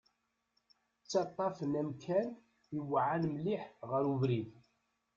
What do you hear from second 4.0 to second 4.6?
ubrid.